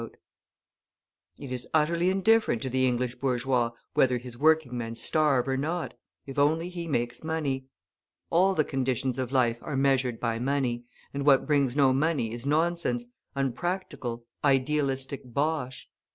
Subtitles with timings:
[1.37, 5.93] It is utterly indifferent to the English bourgeois whether his working men starve or not,
[6.25, 7.67] if only he makes money.
[8.31, 12.47] All the conditions of life are measured by money, and what brings no money is
[12.47, 15.87] nonsense, unpractical, idealistic bosh.